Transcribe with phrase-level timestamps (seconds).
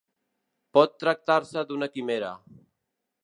[0.77, 2.35] Pot tractar-se d'una quimera.